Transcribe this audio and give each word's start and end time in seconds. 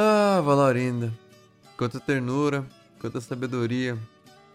Ah, 0.00 0.40
Valorinda, 0.40 1.12
quanta 1.76 1.98
ternura, 1.98 2.64
quanta 3.00 3.20
sabedoria, 3.20 3.98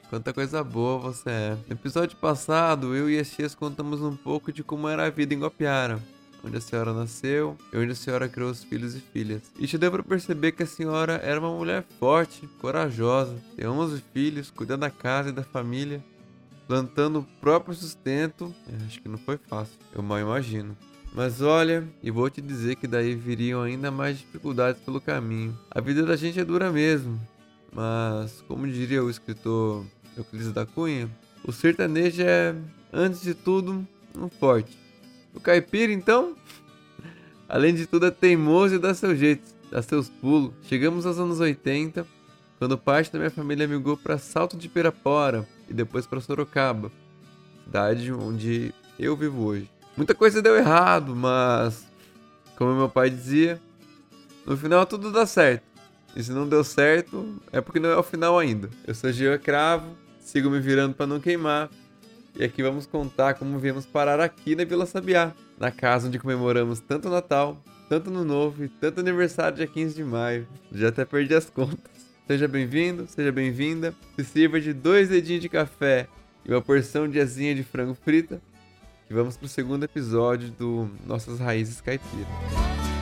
quanta 0.10 0.34
coisa 0.34 0.64
boa 0.64 0.98
você 0.98 1.30
é. 1.30 1.58
No 1.68 1.74
episódio 1.74 2.16
passado, 2.16 2.96
eu 2.96 3.10
e 3.10 3.20
as 3.20 3.30
tias 3.30 3.54
contamos 3.54 4.02
um 4.02 4.16
pouco 4.16 4.54
de 4.54 4.64
como 4.64 4.88
era 4.88 5.06
a 5.06 5.10
vida 5.10 5.34
em 5.34 5.40
Guapiara, 5.40 6.00
onde 6.44 6.58
a 6.58 6.62
senhora 6.62 6.94
nasceu 6.94 7.58
e 7.72 7.78
onde 7.78 7.92
a 7.92 7.96
senhora 7.96 8.28
criou 8.28 8.50
os 8.50 8.64
filhos 8.64 8.96
e 8.96 9.00
filhas. 9.00 9.44
E 9.58 9.66
te 9.66 9.78
deu 9.78 9.92
pra 9.92 10.04
perceber 10.04 10.52
que 10.52 10.64
a 10.64 10.68
senhora 10.68 11.20
era 11.24 11.40
uma 11.40 11.52
mulher 11.52 11.84
forte, 12.00 12.48
corajosa, 12.60 13.36
tem 13.56 13.68
11 13.68 14.04
filhos, 14.14 14.52
cuidando 14.52 14.82
da 14.82 14.90
casa 14.90 15.30
e 15.30 15.34
da 15.34 15.44
família, 15.44 16.04
plantando 16.68 17.20
o 17.20 17.28
próprio 17.40 17.74
sustento. 17.74 18.54
É, 18.68 18.86
acho 18.86 19.02
que 19.02 19.10
não 19.10 19.18
foi 19.18 19.38
fácil, 19.38 19.78
eu 19.94 20.04
mal 20.04 20.20
imagino. 20.20 20.76
Mas 21.14 21.42
olha, 21.42 21.88
e 22.02 22.10
vou 22.10 22.30
te 22.30 22.42
dizer 22.42 22.76
que 22.76 22.88
daí 22.88 23.14
viriam 23.14 23.62
ainda 23.62 23.92
mais 23.92 24.18
dificuldades 24.18 24.82
pelo 24.82 25.00
caminho. 25.00 25.58
A 25.70 25.80
vida 25.80 26.04
da 26.04 26.16
gente 26.16 26.40
é 26.40 26.44
dura 26.44 26.72
mesmo, 26.72 27.20
mas 27.72 28.44
como 28.48 28.68
diria 28.68 29.04
o 29.04 29.10
escritor 29.10 29.86
Euclides 30.18 30.52
da 30.52 30.66
Cunha, 30.66 31.10
o 31.46 31.52
sertanejo 31.52 32.24
é, 32.24 32.56
antes 32.92 33.22
de 33.22 33.36
tudo, 33.36 33.88
um 34.16 34.28
forte. 34.28 34.83
O 35.34 35.40
caipira, 35.40 35.92
então, 35.92 36.36
além 37.50 37.74
de 37.74 37.86
tudo, 37.86 38.06
é 38.06 38.12
teimoso 38.12 38.76
e 38.76 38.80
dá 38.80 38.94
seu 38.94 39.16
jeito, 39.16 39.44
dá 39.72 39.82
seus 39.82 40.10
pulos. 40.10 40.54
Chegamos 40.64 41.06
aos 41.06 41.18
anos 41.18 41.40
80, 41.40 42.06
quando 42.60 42.78
parte 42.78 43.12
da 43.12 43.20
minha 43.20 43.32
família 43.32 43.68
migrou 43.68 43.98
para 43.98 44.18
Salto 44.18 44.56
de 44.56 44.70
Pirapora 44.70 45.48
e 45.70 45.74
depois 45.74 46.06
para 46.06 46.22
Sorocaba, 46.22 46.92
cidade 47.64 48.12
onde 48.12 48.74
eu 49.00 49.16
vivo 49.18 49.44
hoje. 49.44 49.70
Muita 49.98 50.14
coisa 50.16 50.42
deu 50.42 50.56
errado, 50.56 51.16
mas 51.16 51.86
como 52.56 52.76
meu 52.76 52.90
pai 52.90 53.10
dizia, 53.10 53.60
no 54.46 54.56
final 54.56 54.86
tudo 54.86 55.12
dá 55.12 55.26
certo. 55.26 55.64
E 56.16 56.24
se 56.24 56.32
não 56.32 56.48
deu 56.48 56.64
certo, 56.64 57.42
é 57.52 57.60
porque 57.60 57.80
não 57.80 57.90
é 57.90 57.98
o 57.98 58.04
final 58.04 58.38
ainda. 58.38 58.70
Eu 58.86 58.94
sou 58.94 59.12
Gio 59.12 59.38
Cravo, 59.40 59.98
sigo 60.20 60.50
me 60.50 60.60
virando 60.60 60.94
para 60.94 61.08
não 61.08 61.20
queimar. 61.20 61.70
E 62.36 62.44
aqui 62.44 62.64
vamos 62.64 62.86
contar 62.86 63.36
como 63.36 63.60
viemos 63.60 63.86
parar 63.86 64.20
aqui 64.20 64.56
na 64.56 64.66
Vila 64.66 64.86
Sabiá, 64.86 65.34
na 65.60 65.70
casa 65.70 66.08
onde 66.08 66.18
comemoramos 66.18 66.80
tanto 66.80 67.10
Natal, 67.10 67.58
tanto 67.88 68.10
no 68.10 68.26
Novo 68.26 68.64
e 68.64 68.68
tanto 68.68 69.00
aniversário 69.00 69.58
dia 69.58 69.68
15 69.68 69.94
de 69.94 70.04
maio. 70.04 70.48
Já 70.72 70.90
até 70.90 71.06
perdi 71.06 71.36
as 71.36 71.50
contas. 71.50 71.92
Seja 72.26 72.48
bem-vindo, 72.48 73.06
seja 73.08 73.32
bem-vinda. 73.32 73.94
Se 74.16 74.24
sirva 74.24 74.60
de 74.60 74.74
dois 74.74 75.10
dedinhos 75.10 75.42
de 75.42 75.50
café 75.50 76.08
e 76.46 76.52
uma 76.52 76.62
porção 76.62 77.08
de 77.08 77.20
asinha 77.20 77.54
de 77.54 77.64
frango 77.64 77.94
frita 77.94 78.42
e 79.10 79.14
vamos 79.14 79.38
pro 79.38 79.48
segundo 79.48 79.84
episódio 79.84 80.50
do 80.52 80.90
Nossas 81.06 81.40
Raízes 81.40 81.82
Caipiras. 81.82 82.26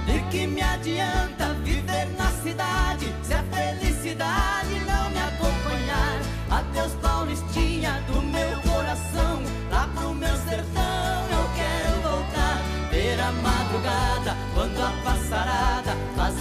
De 0.05 0.19
que 0.29 0.47
me 0.47 0.61
adianta 0.61 1.53
viver 1.63 2.07
na 2.17 2.31
cidade 2.31 3.05
se 3.23 3.33
a 3.33 3.43
felicidade 3.43 4.79
não 4.85 4.90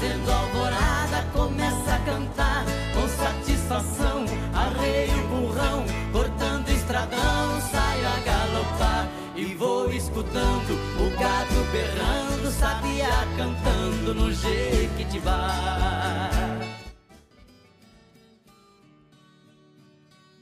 fazendo 0.00 0.30
alvorada 0.30 1.30
começa 1.30 1.94
a 1.94 2.04
cantar 2.06 2.64
com 2.94 3.06
satisfação. 3.06 4.24
Arreio 4.54 5.28
burrão, 5.28 5.84
cortando 6.10 6.68
estradão, 6.70 7.60
saio 7.70 8.06
a 8.06 8.20
galopar 8.20 9.08
e 9.36 9.54
vou 9.54 9.92
escutando 9.92 10.72
o 10.96 11.20
gado 11.20 11.70
berrando, 11.70 12.50
sabia 12.50 13.08
cantando 13.36 14.14
no 14.14 14.32
Jequitibá. 14.32 15.50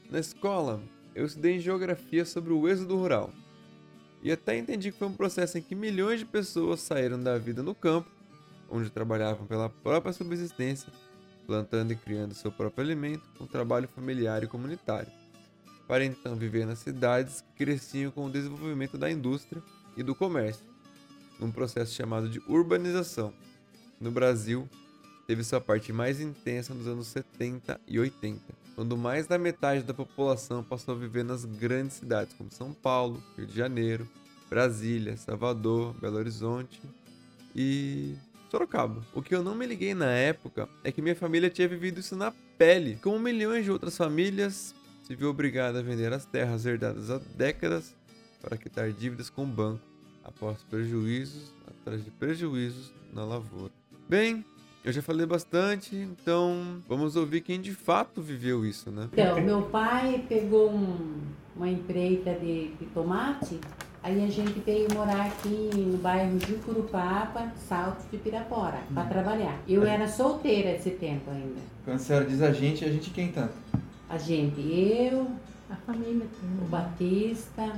Na 0.09 0.19
escola, 0.19 0.81
eu 1.13 1.25
estudei 1.25 1.59
geografia 1.59 2.23
sobre 2.23 2.53
o 2.53 2.65
êxodo 2.65 2.95
rural. 2.95 3.29
E 4.23 4.31
até 4.31 4.57
entendi 4.57 4.91
que 4.91 4.97
foi 4.97 5.07
um 5.09 5.13
processo 5.13 5.57
em 5.57 5.61
que 5.61 5.75
milhões 5.75 6.19
de 6.19 6.25
pessoas 6.25 6.79
saíram 6.79 7.21
da 7.21 7.37
vida 7.37 7.61
no 7.61 7.75
campo, 7.75 8.18
onde 8.69 8.89
trabalhavam 8.89 9.45
pela 9.45 9.69
própria 9.69 10.13
subsistência, 10.13 10.91
plantando 11.45 11.93
e 11.93 11.95
criando 11.95 12.33
seu 12.33 12.51
próprio 12.51 12.85
alimento, 12.85 13.23
com 13.37 13.45
trabalho 13.45 13.87
familiar 13.87 14.43
e 14.43 14.47
comunitário, 14.47 15.11
para 15.87 16.05
então 16.05 16.35
viver 16.35 16.65
nas 16.65 16.79
cidades 16.79 17.41
que 17.41 17.65
cresciam 17.65 18.11
com 18.11 18.25
o 18.25 18.31
desenvolvimento 18.31 18.97
da 18.97 19.09
indústria 19.09 19.61
e 19.97 20.03
do 20.03 20.13
comércio, 20.13 20.65
num 21.39 21.51
processo 21.51 21.93
chamado 21.93 22.29
de 22.29 22.39
urbanização. 22.47 23.33
No 23.99 24.11
Brasil, 24.11 24.69
teve 25.25 25.43
sua 25.43 25.59
parte 25.59 25.91
mais 25.91 26.21
intensa 26.21 26.73
nos 26.73 26.87
anos 26.87 27.07
70 27.07 27.79
e 27.87 27.99
80, 27.99 28.41
quando 28.75 28.95
mais 28.95 29.27
da 29.27 29.37
metade 29.37 29.83
da 29.83 29.93
população 29.93 30.63
passou 30.63 30.95
a 30.95 30.97
viver 30.97 31.23
nas 31.23 31.43
grandes 31.43 31.97
cidades 31.97 32.33
como 32.33 32.51
São 32.51 32.73
Paulo, 32.73 33.21
Rio 33.35 33.45
de 33.45 33.55
Janeiro, 33.55 34.07
Brasília, 34.49 35.17
Salvador, 35.17 35.93
Belo 35.99 36.17
Horizonte 36.17 36.81
e 37.55 38.15
Sorocaba. 38.49 39.01
O 39.13 39.21
que 39.21 39.33
eu 39.35 39.43
não 39.43 39.53
me 39.55 39.65
liguei 39.65 39.93
na 39.93 40.07
época 40.11 40.67
é 40.83 40.91
que 40.91 41.01
minha 41.01 41.15
família 41.15 41.49
tinha 41.49 41.67
vivido 41.67 41.99
isso 41.99 42.15
na 42.15 42.31
pele. 42.57 42.97
Como 43.01 43.19
milhões 43.19 43.63
de 43.63 43.71
outras 43.71 43.95
famílias, 43.95 44.73
se 45.03 45.15
viu 45.15 45.29
obrigada 45.29 45.79
a 45.79 45.81
vender 45.83 46.11
as 46.13 46.25
terras 46.25 46.65
herdadas 46.65 47.09
há 47.11 47.19
décadas 47.35 47.95
para 48.41 48.57
quitar 48.57 48.91
dívidas 48.91 49.29
com 49.29 49.43
o 49.43 49.47
banco, 49.47 49.81
após 50.23 50.63
prejuízos 50.63 51.53
atrás 51.67 52.03
de 52.03 52.09
prejuízos 52.11 52.93
na 53.13 53.23
lavoura. 53.25 53.71
Bem, 54.07 54.43
eu 54.83 54.91
já 54.93 55.01
falei 55.01 55.25
bastante, 55.25 55.95
então 55.95 56.81
vamos 56.87 57.15
ouvir 57.15 57.41
quem 57.41 57.59
de 57.59 57.73
fato 57.73 58.21
viveu 58.21 58.65
isso, 58.65 58.89
né? 58.91 59.09
Então, 59.11 59.41
meu 59.41 59.63
pai 59.63 60.25
pegou 60.27 60.71
um- 60.71 61.21
uma 61.55 61.69
empreita 61.69 62.33
de, 62.33 62.69
de 62.75 62.85
tomate, 62.93 63.59
aí 64.03 64.23
a 64.23 64.27
gente 64.27 64.59
veio 64.59 64.87
morar 64.93 65.25
aqui 65.27 65.69
no 65.75 65.97
bairro 65.97 66.39
Jucurupapa, 66.39 67.51
Salto 67.55 68.09
de 68.11 68.17
Pirapora, 68.17 68.79
para 68.93 69.05
trabalhar. 69.05 69.57
Eu 69.67 69.83
era 69.83 70.07
solteira 70.07 70.71
esse 70.71 70.91
tempo 70.91 71.29
ainda. 71.31 71.59
Quando 71.83 71.95
a 71.97 71.99
senhora 71.99 72.25
diz 72.25 72.41
a 72.41 72.51
gente, 72.51 72.85
a 72.85 72.89
gente 72.91 73.09
quem 73.11 73.31
tanto? 73.31 73.53
A 74.09 74.17
gente, 74.17 74.59
eu, 74.59 75.27
A 75.69 75.75
família 75.75 76.25
o 76.61 76.65
Batista, 76.65 77.75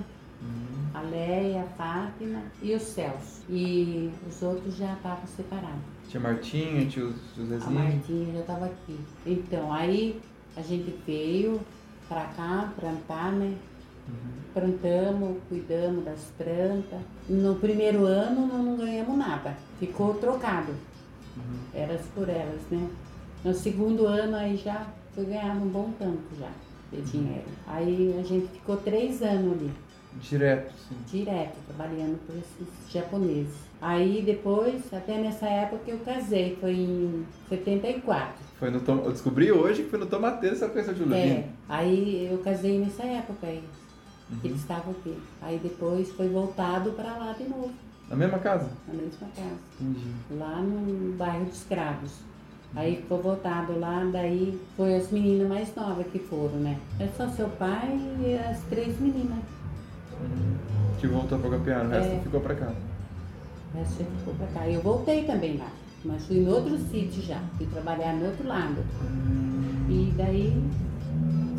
a 0.93 1.01
Leia, 1.01 1.61
a 1.63 1.67
Fátima 1.77 2.41
e 2.61 2.73
o 2.73 2.79
Celso. 2.79 3.43
E 3.49 4.09
os 4.27 4.41
outros 4.41 4.75
já 4.77 4.93
estavam 4.93 5.25
separados. 5.27 5.81
Tia 6.09 6.19
Martinha, 6.19 6.85
tio 6.85 7.13
A 7.37 7.39
Josézinho. 7.39 7.71
Martinha 7.71 8.33
já 8.33 8.39
estava 8.39 8.65
aqui. 8.65 8.99
Então, 9.25 9.71
aí 9.71 10.19
a 10.55 10.61
gente 10.61 10.93
veio 11.05 11.59
pra 12.07 12.25
cá 12.25 12.73
plantar, 12.77 13.31
né? 13.31 13.53
Plantamos, 14.53 15.37
cuidamos 15.47 16.03
das 16.03 16.31
plantas. 16.37 16.99
No 17.29 17.55
primeiro 17.55 18.05
ano 18.05 18.47
não, 18.47 18.63
não 18.63 18.77
ganhamos 18.77 19.17
nada. 19.17 19.55
Ficou 19.79 20.13
trocado. 20.15 20.73
Elas 21.73 22.01
por 22.13 22.27
elas, 22.27 22.61
né? 22.69 22.89
No 23.45 23.53
segundo 23.53 24.05
ano 24.05 24.35
aí 24.35 24.57
já 24.57 24.85
foi 25.15 25.25
ganhando 25.25 25.63
um 25.63 25.69
bom 25.69 25.91
tanto 25.97 26.21
já 26.37 26.49
de 26.91 27.01
dinheiro. 27.01 27.45
Aí 27.65 28.15
a 28.19 28.23
gente 28.23 28.47
ficou 28.47 28.75
três 28.77 29.21
anos 29.21 29.53
ali 29.53 29.71
Direto, 30.19 30.73
sim. 30.89 30.95
direto, 31.09 31.55
trabalhando 31.67 32.19
por 32.27 32.35
esses 32.35 32.91
japoneses. 32.91 33.55
Aí 33.81 34.21
depois, 34.21 34.93
até 34.93 35.17
nessa 35.17 35.47
época 35.47 35.89
eu 35.89 35.99
casei, 35.99 36.57
foi 36.59 36.73
em 36.73 37.25
74. 37.47 38.33
Foi 38.59 38.69
no 38.69 38.81
tom... 38.81 38.97
Eu 39.05 39.11
descobri 39.11 39.49
hoje 39.53 39.83
que 39.83 39.89
foi 39.89 39.97
no 39.99 40.05
tomateiro 40.05 40.53
essa 40.53 40.67
coisa 40.67 40.93
de 40.93 41.01
É, 41.01 41.05
Luvino. 41.05 41.43
aí 41.69 42.27
eu 42.29 42.37
casei 42.39 42.77
nessa 42.77 43.03
época 43.03 43.47
aí, 43.47 43.63
Uhum. 44.31 44.37
eles 44.43 44.59
estavam 44.59 44.91
aqui. 44.91 45.17
Aí 45.41 45.59
depois 45.61 46.09
foi 46.13 46.29
voltado 46.29 46.91
para 46.91 47.15
lá 47.17 47.33
de 47.37 47.43
novo, 47.43 47.71
Na 48.09 48.15
mesma 48.15 48.39
casa? 48.39 48.69
na 48.87 48.93
mesma 48.93 49.27
casa, 49.35 49.55
Entendi. 49.79 50.07
lá 50.31 50.61
no 50.61 51.13
bairro 51.17 51.45
de 51.45 51.51
Escravos. 51.51 52.11
Aí 52.73 53.03
foi 53.09 53.21
voltado 53.21 53.77
lá, 53.77 54.09
daí 54.13 54.57
foi 54.77 54.95
as 54.95 55.11
meninas 55.11 55.49
mais 55.49 55.75
novas 55.75 56.07
que 56.07 56.19
foram, 56.19 56.55
né? 56.59 56.79
É 56.99 57.07
só 57.17 57.27
seu 57.29 57.49
pai 57.49 57.99
e 58.25 58.37
as 58.49 58.61
três 58.69 58.97
meninas. 58.99 59.39
Que 60.99 61.07
voltou 61.07 61.37
pra 61.39 61.49
Gapiano, 61.49 61.89
o 61.89 61.91
resto 61.91 62.13
É. 62.15 62.19
ficou 62.19 62.39
pra 62.39 62.55
cá. 62.55 62.71
O 63.73 63.77
resto 63.77 64.05
ficou 64.19 64.33
pra 64.35 64.47
cá. 64.47 64.67
Eu 64.69 64.81
voltei 64.81 65.25
também 65.25 65.57
lá, 65.57 65.69
mas 66.05 66.25
fui 66.25 66.39
no 66.39 66.51
outro 66.55 66.77
sítio 66.77 67.21
já, 67.23 67.41
fui 67.57 67.65
trabalhar 67.67 68.13
no 68.13 68.27
outro 68.27 68.47
lado. 68.47 68.77
E 69.89 70.13
daí 70.15 70.63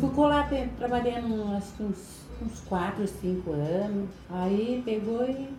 ficou 0.09 0.27
lá 0.27 0.49
trabalhando 0.77 1.55
acho 1.55 1.73
que 1.73 1.83
uns, 1.83 2.21
uns 2.41 2.61
4, 2.61 3.07
5 3.07 3.51
anos. 3.51 4.09
Aí 4.29 4.81
pegou 4.85 5.25
e 5.27 5.49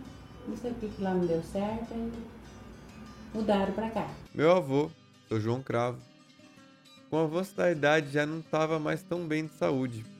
não 0.47 0.57
sei 0.57 0.71
o 0.71 0.75
que 0.75 0.87
que 0.89 1.01
lá 1.01 1.13
não 1.13 1.25
deu 1.25 1.41
certo, 1.43 1.93
aí 1.93 2.11
mudaram 3.33 3.73
pra 3.73 3.89
cá. 3.89 4.07
Meu 4.33 4.51
avô, 4.51 4.89
seu 5.27 5.39
João 5.39 5.61
Cravo, 5.61 5.97
com 7.09 7.17
o 7.17 7.23
avanço 7.23 7.55
da 7.55 7.71
idade 7.71 8.11
já 8.11 8.25
não 8.25 8.39
estava 8.39 8.79
mais 8.79 9.01
tão 9.01 9.25
bem 9.27 9.45
de 9.45 9.53
saúde 9.53 10.14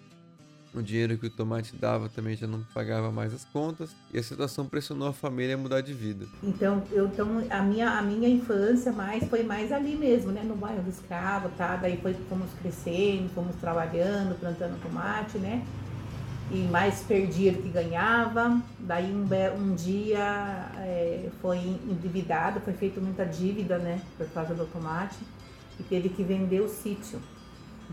O 0.76 0.84
dinheiro 0.84 1.18
que 1.18 1.28
o 1.28 1.30
tomate 1.30 1.74
dava 1.74 2.10
também 2.10 2.36
já 2.36 2.46
não 2.46 2.62
pagava 2.74 3.10
mais 3.10 3.34
as 3.34 3.46
contas 3.46 3.96
e 4.14 4.20
a 4.20 4.24
situação 4.24 4.66
pressionou 4.66 5.08
a 5.08 5.14
família 5.14 5.56
a 5.56 5.58
mudar 5.58 5.80
de 5.80 5.94
vida. 5.94 6.26
Então, 6.44 6.84
eu, 6.92 7.06
então 7.08 7.42
a, 7.50 7.62
minha, 7.62 7.90
a 7.92 8.02
minha 8.02 8.28
infância 8.28 8.92
mais 8.92 9.24
foi 9.30 9.42
mais 9.42 9.72
ali 9.72 9.96
mesmo, 9.96 10.34
né? 10.34 10.44
No 10.44 10.54
bairro 10.54 10.84
do 10.84 10.90
Escravo, 10.90 11.48
tá? 11.58 11.78
Daí 11.78 11.98
foi, 12.02 12.14
fomos 12.28 12.50
crescendo, 12.62 13.30
fomos 13.34 13.56
trabalhando, 13.56 14.38
plantando 14.38 14.78
tomate, 14.82 15.38
né? 15.38 15.66
E 16.52 16.58
mais 16.64 17.00
perdia 17.04 17.54
do 17.54 17.62
que 17.62 17.70
ganhava. 17.70 18.62
Daí 18.78 19.14
um, 19.14 19.26
um 19.58 19.76
dia 19.76 20.72
é, 20.80 21.30
foi 21.42 21.58
endividado, 21.58 22.60
foi 22.60 22.74
feita 22.74 23.00
muita 23.00 23.24
dívida, 23.24 23.78
né? 23.78 24.02
Por 24.18 24.28
causa 24.28 24.54
do 24.54 24.66
tomate. 24.66 25.16
E 25.80 25.84
teve 25.84 26.10
que 26.10 26.22
vender 26.22 26.60
o 26.60 26.68
sítio, 26.68 27.22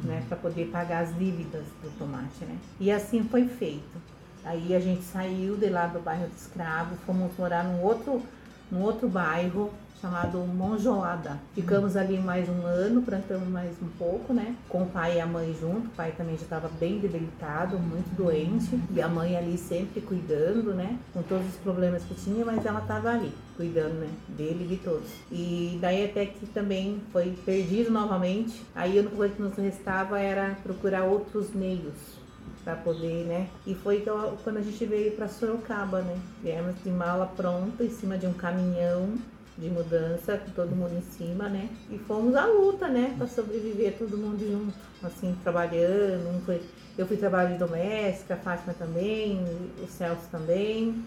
né? 0.03 0.25
Para 0.29 0.37
poder 0.37 0.67
pagar 0.67 1.05
as 1.05 1.17
dívidas 1.19 1.65
do 1.83 1.91
tomate, 1.99 2.45
né? 2.45 2.57
E 2.81 2.91
assim 2.91 3.25
foi 3.25 3.47
feito. 3.47 4.01
Aí 4.45 4.75
a 4.75 4.81
gente 4.81 5.03
saiu 5.05 5.57
de 5.57 5.69
lá 5.69 5.87
do 5.87 6.01
bairro 6.01 6.27
do 6.27 6.35
Escravo, 6.35 6.97
fomos 7.07 7.31
morar 7.39 7.65
num 7.65 7.81
outro, 7.81 8.23
num 8.71 8.83
outro 8.83 9.09
bairro 9.09 9.73
chamado 10.01 10.39
Monjoada. 10.39 11.39
Ficamos 11.55 11.97
ali 11.97 12.19
mais 12.19 12.49
um 12.49 12.67
ano, 12.67 13.03
plantamos 13.03 13.49
mais 13.49 13.71
um 13.81 13.89
pouco, 13.99 14.33
né? 14.33 14.57
Com 14.69 14.83
o 14.83 14.87
pai 14.87 15.17
e 15.17 15.21
a 15.21 15.27
mãe 15.27 15.55
junto. 15.61 15.87
O 15.87 15.91
pai 15.91 16.13
também 16.13 16.37
já 16.37 16.43
estava 16.43 16.69
bem 16.81 16.99
debilitado, 16.99 17.79
muito 17.79 18.15
doente. 18.17 18.81
E 18.91 19.01
a 19.01 19.09
mãe 19.09 19.37
ali 19.37 19.57
sempre 19.57 20.01
cuidando, 20.01 20.75
né? 20.75 20.99
Com 21.13 21.23
todos 21.23 21.47
os 21.47 21.57
problemas 21.57 22.03
que 22.03 22.15
tinha, 22.15 22.45
mas 22.45 22.67
ela 22.67 22.81
estava 22.81 23.11
ali, 23.11 23.33
cuidando, 23.57 23.95
né? 23.95 24.11
Dele 24.29 24.65
e 24.65 24.69
de 24.69 24.77
todos. 24.79 25.09
E 25.31 25.79
daí 25.81 26.05
até 26.05 26.27
que 26.27 26.47
também 26.47 27.01
foi 27.13 27.37
perdido 27.45 27.91
novamente. 27.91 28.63
Aí 28.75 28.99
única 28.99 29.15
coisa 29.15 29.35
que 29.35 29.43
nos 29.43 29.57
restava 29.57 30.19
era 30.19 30.57
procurar 30.63 31.05
outros 31.05 31.55
meios 31.55 32.23
para 32.65 32.77
poder, 32.77 33.25
né? 33.25 33.49
E 33.67 33.75
foi 33.75 34.05
quando 34.45 34.57
a 34.57 34.63
gente 34.63 34.85
veio 34.85 35.13
para 35.13 35.29
Sorocaba, 35.29 36.01
né? 36.01 36.17
Viemos 36.43 36.75
de 36.83 36.91
mala 36.91 37.27
pronta 37.27 37.83
em 37.83 37.91
cima 37.91 38.17
de 38.17 38.27
um 38.27 38.33
caminhão 38.33 39.15
de 39.59 39.69
mudança, 39.69 40.39
com 40.39 40.51
todo 40.53 40.75
mundo 40.75 40.95
em 40.97 41.03
cima, 41.03 41.49
né? 41.49 41.69
E 41.91 41.99
fomos 41.99 42.35
à 42.35 42.47
luta, 42.47 42.89
né? 42.89 43.15
Para 43.17 43.27
sobreviver 43.27 43.97
todo 43.99 44.17
mundo 44.17 44.41
junto, 44.41 44.75
assim, 45.03 45.37
trabalhando. 45.43 46.45
Foi, 46.45 46.63
eu 46.97 47.07
fui 47.07 47.17
trabalhar 47.17 47.53
de 47.53 47.59
doméstica, 47.59 48.35
a 48.35 48.39
Fátima 48.39 48.75
também, 48.75 49.45
o 49.83 49.87
Celso 49.87 50.29
também. 50.31 51.05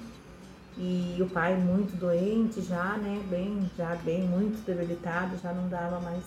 E 0.77 1.17
o 1.21 1.27
pai 1.27 1.55
muito 1.55 1.95
doente 1.97 2.61
já, 2.61 2.97
né? 2.97 3.21
Bem, 3.29 3.71
já 3.77 3.95
bem 3.95 4.23
muito 4.23 4.63
debilitado, 4.65 5.37
já 5.41 5.53
não 5.53 5.67
dava 5.69 5.99
mais, 6.01 6.23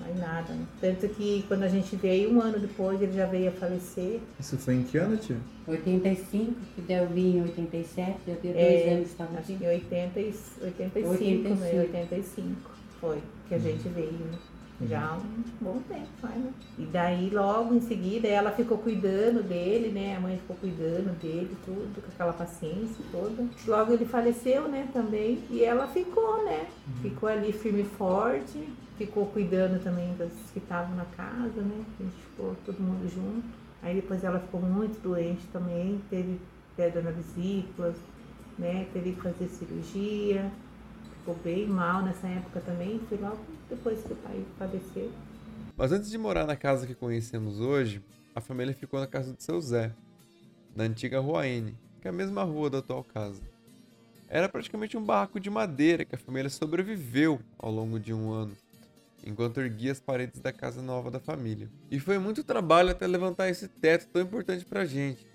mais 0.00 0.16
nada. 0.18 0.52
Né? 0.52 0.64
Tanto 0.80 1.08
que 1.08 1.44
quando 1.48 1.62
a 1.64 1.68
gente 1.68 1.94
veio, 1.96 2.32
um 2.32 2.40
ano 2.40 2.58
depois, 2.58 3.00
ele 3.02 3.12
já 3.12 3.26
veio 3.26 3.48
a 3.48 3.52
falecer. 3.52 4.20
Isso 4.38 4.56
foi 4.58 4.74
em 4.74 4.82
que 4.84 4.98
ano, 4.98 5.16
tia? 5.16 5.36
85, 5.66 6.54
que 6.74 6.82
daí 6.82 6.98
eu 6.98 7.08
vim 7.08 7.36
em 7.38 7.42
87, 7.42 8.18
eu 8.26 8.34
dois 8.42 8.56
É, 8.56 8.94
anos, 8.94 9.08
estava 9.10 9.30
Acho 9.38 9.40
aqui. 9.52 9.56
que 9.56 9.66
80, 9.66 10.20
e- 10.20 10.34
85, 10.62 11.08
85. 11.10 11.54
né? 11.60 11.80
85 11.80 12.70
foi 13.00 13.18
que 13.48 13.54
a 13.54 13.58
gente 13.58 13.88
veio, 13.88 14.12
né? 14.12 14.38
Já 14.86 15.08
há 15.08 15.16
um 15.16 15.42
bom 15.60 15.80
tempo, 15.88 16.06
né? 16.22 16.52
E 16.78 16.82
daí 16.84 17.30
logo 17.30 17.74
em 17.74 17.80
seguida 17.80 18.28
ela 18.28 18.52
ficou 18.52 18.78
cuidando 18.78 19.42
dele, 19.42 19.88
né? 19.88 20.16
A 20.16 20.20
mãe 20.20 20.38
ficou 20.38 20.54
cuidando 20.56 21.18
dele, 21.20 21.56
tudo, 21.64 22.00
com 22.00 22.08
aquela 22.08 22.32
paciência 22.32 23.04
toda. 23.10 23.44
Logo 23.66 23.92
ele 23.92 24.04
faleceu, 24.04 24.68
né, 24.68 24.88
também. 24.92 25.42
E 25.50 25.64
ela 25.64 25.88
ficou, 25.88 26.44
né? 26.44 26.68
Ficou 27.02 27.28
ali 27.28 27.52
firme 27.52 27.82
e 27.82 27.84
forte, 27.84 28.68
ficou 28.96 29.26
cuidando 29.26 29.82
também 29.82 30.14
das 30.16 30.30
que 30.52 30.60
estavam 30.60 30.94
na 30.94 31.06
casa, 31.06 31.60
né? 31.60 31.84
A 31.98 32.02
gente 32.04 32.16
ficou 32.30 32.54
todo 32.64 32.78
mundo 32.78 33.08
junto. 33.12 33.48
Aí 33.82 33.96
depois 33.96 34.22
ela 34.22 34.38
ficou 34.38 34.60
muito 34.60 35.00
doente 35.02 35.44
também, 35.52 36.00
teve 36.08 36.38
pedra 36.76 37.02
na 37.02 37.10
vesícula, 37.10 37.92
né? 38.56 38.86
Teve 38.92 39.12
que 39.12 39.22
fazer 39.22 39.48
cirurgia, 39.48 40.52
ficou 41.18 41.36
bem 41.42 41.66
mal 41.66 42.02
nessa 42.02 42.28
época 42.28 42.60
também, 42.60 43.00
foi 43.08 43.18
logo 43.18 43.38
depois 43.68 44.02
que 44.02 44.12
o 44.12 44.16
pai 44.16 44.44
faleceu. 44.58 45.12
Mas 45.76 45.92
antes 45.92 46.10
de 46.10 46.18
morar 46.18 46.46
na 46.46 46.56
casa 46.56 46.86
que 46.86 46.94
conhecemos 46.94 47.60
hoje, 47.60 48.02
a 48.34 48.40
família 48.40 48.74
ficou 48.74 48.98
na 48.98 49.06
casa 49.06 49.32
do 49.32 49.42
seu 49.42 49.60
Zé, 49.60 49.92
na 50.74 50.84
antiga 50.84 51.20
Rua 51.20 51.46
N, 51.46 51.76
que 52.00 52.08
é 52.08 52.10
a 52.10 52.14
mesma 52.14 52.42
rua 52.42 52.70
da 52.70 52.78
atual 52.78 53.04
casa. 53.04 53.42
Era 54.28 54.48
praticamente 54.48 54.96
um 54.96 55.04
barraco 55.04 55.40
de 55.40 55.48
madeira 55.48 56.04
que 56.04 56.14
a 56.14 56.18
família 56.18 56.50
sobreviveu 56.50 57.40
ao 57.58 57.70
longo 57.70 57.98
de 57.98 58.12
um 58.12 58.30
ano, 58.30 58.56
enquanto 59.24 59.60
erguia 59.60 59.92
as 59.92 60.00
paredes 60.00 60.40
da 60.40 60.52
casa 60.52 60.82
nova 60.82 61.10
da 61.10 61.18
família. 61.18 61.68
E 61.90 61.98
foi 61.98 62.18
muito 62.18 62.44
trabalho 62.44 62.90
até 62.90 63.06
levantar 63.06 63.48
esse 63.48 63.68
teto 63.68 64.08
tão 64.12 64.22
importante 64.22 64.64
pra 64.64 64.84
gente. 64.84 65.26